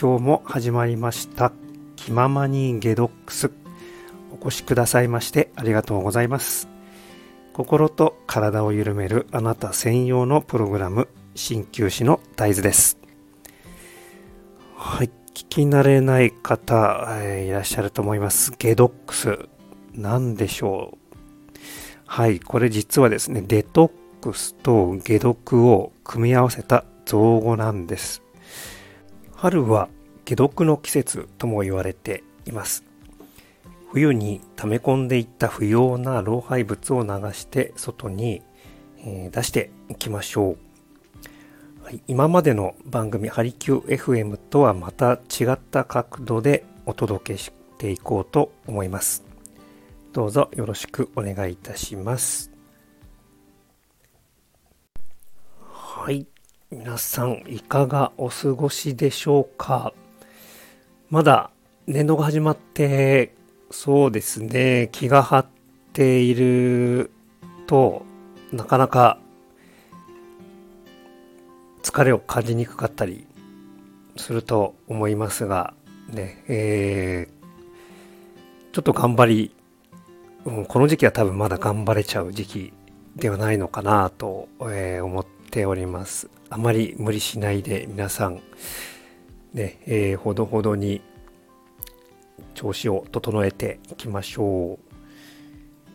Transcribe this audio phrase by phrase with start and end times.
[0.00, 1.52] 今日も始まりました。
[1.94, 3.50] 気ままにゲドックス。
[4.32, 6.68] お越しくださいましてありがとうございます。
[7.52, 12.96] 心と体を緩めるあなた専用のプログラム鍼灸師の大豆です。
[14.74, 18.54] はい聞き慣れない方、えー、いらっしゃると思います。
[18.58, 19.50] ゲドックス
[19.92, 21.16] 何でしょう？
[22.06, 28.22] はいこれ実はですねデトックスと解毒を組み合わせた造語なんです。
[29.40, 29.88] 春は
[30.26, 32.84] 解毒の季節とも言われています。
[33.90, 38.42] 冬に溜め込んでいった不要な老廃物を流して外に、
[38.98, 40.56] え出していきましょう、
[41.82, 49.24] はい、今までの番組ハリキュー FM とはまた違った角度でお届けしていこうと思います。
[50.12, 52.52] どうぞよろしくお願いいたします。
[55.64, 56.26] はい。
[56.72, 59.92] 皆さんいかがお過ごしでしょうか？
[61.08, 61.50] まだ
[61.88, 63.34] 年度が始まって
[63.72, 64.88] そうですね。
[64.92, 65.46] 気が張っ
[65.92, 67.10] ている
[67.66, 68.04] と
[68.52, 69.18] なかなか
[71.82, 73.26] 疲れを感じにくかったり
[74.16, 75.74] すると思いますが
[76.12, 79.54] ねえー、ちょっと頑張り、
[80.44, 82.72] うん、この時期は多分まだ頑張れちゃう時期
[83.16, 88.40] ではないのかなと、えー、思ってておりますあまり無理しないで皆さん、
[89.52, 91.02] ね、えー、ほどほどに
[92.54, 94.78] 調子を整えていきましょう。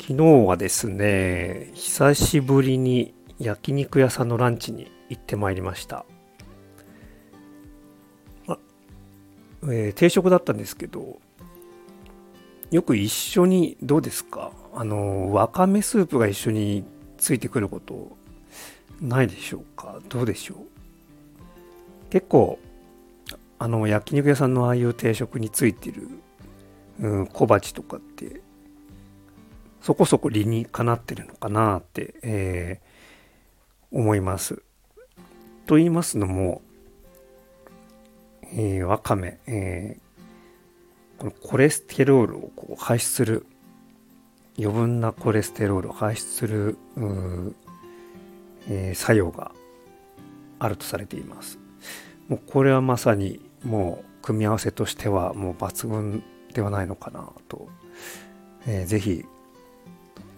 [0.00, 6.06] 昨日はですね、久しぶりに焼肉屋さんのランチに行ってまいりました。
[8.46, 8.58] ま
[9.64, 11.20] えー、定食だったんですけど、
[12.70, 14.52] よく一緒にどうですか？
[14.74, 16.84] あの、わかめスープが一緒に
[17.18, 18.16] ついてくること
[19.00, 20.00] ないでしょうか？
[20.08, 20.58] どうでしょう？
[22.10, 22.58] 結構
[23.58, 26.08] あの焼肉屋さんのああいう定食についてる、
[27.00, 28.40] うん、小鉢とかって
[29.80, 34.62] そこそこ理にかなってるのかなって、えー、思います。
[35.66, 36.62] と言いますのも、
[38.52, 43.46] えー、わかめ、えー、このコレステロールをこう排出する
[44.58, 46.78] 余分なコレステロールを排出する
[48.68, 49.52] え、作用が
[50.58, 51.58] あるとされています。
[52.28, 57.68] もうこれはまさにもう組み合わせとしてはもう抜群ではないのかなと、
[58.66, 59.24] えー、ぜひ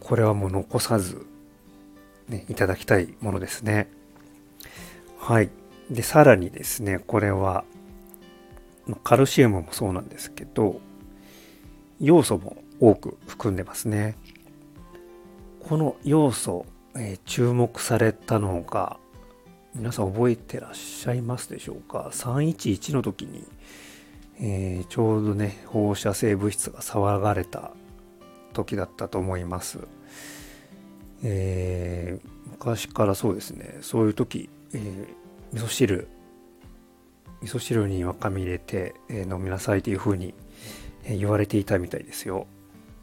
[0.00, 1.26] これはもう残さず、
[2.28, 3.88] ね、いただきたいものですね。
[5.18, 5.50] はい。
[5.90, 7.64] で、さらにですね、これは
[9.04, 10.80] カルシウムもそうなんですけど、
[12.00, 14.16] 要素も多く含んでますね。
[15.68, 16.64] この要素
[16.96, 18.98] え、注目されたのが
[19.74, 23.44] 皆さん覚えてらっしゃいますでしょうか？311の時に、
[24.40, 27.72] えー、ちょうどね放射性物質が騒がれた
[28.52, 29.78] 時だったと思います、
[31.22, 33.78] えー、昔からそうですね。
[33.82, 35.06] そういう時、えー、
[35.52, 36.08] 味噌汁
[37.42, 40.34] 味噌汁にわかめ入れて、え飲みなさいというふうに、
[41.04, 42.48] え言われていたみたいですよ。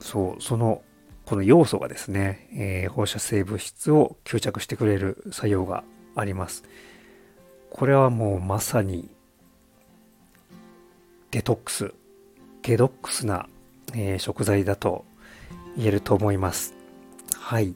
[0.00, 0.82] そうその
[1.26, 6.64] この要素がですね、えー、放射性物質を吸着してくれる作用があります。
[7.70, 9.08] これはもうまさに
[11.30, 11.92] デトックス、
[12.62, 13.48] ゲドックスな、
[13.94, 15.04] えー、食材だと
[15.76, 16.74] 言えると思います。
[17.34, 17.74] はい。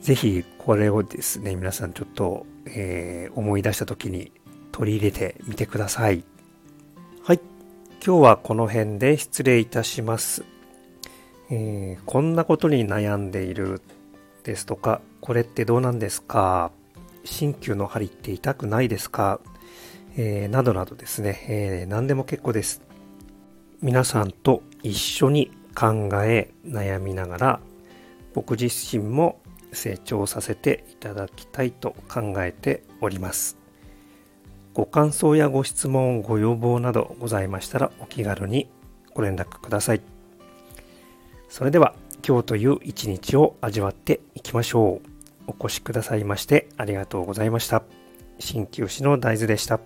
[0.00, 4.32] ぜひこれをですね、皆さんちょっと、えー、思い出した時に
[4.72, 6.24] 取り入れてみてください。
[7.22, 7.40] はい。
[8.02, 10.44] 今日はこの辺で失礼いたします。
[11.50, 13.82] えー、こんなことに悩んでいる
[14.44, 16.70] ですとか、これってどうなんですか？
[17.24, 19.40] 鍼灸の針って痛くないですか、
[20.16, 22.80] えー、などなどですね、えー、何でも結構です。
[23.82, 27.60] 皆さんと一緒に考え悩みながら
[28.32, 29.40] 僕自身も
[29.72, 33.58] 成長させていただきたいと考えております。
[34.72, 38.70] ご感想やご質問、ご要望などございましたらお気軽に
[39.14, 40.00] ご連絡ください。
[41.50, 41.94] それでは
[42.26, 45.08] 今日という一日を味わっていきましょう。
[45.48, 47.82] お越しくださいましてありがとうございました。
[48.38, 49.80] 鍼灸師の大豆でした。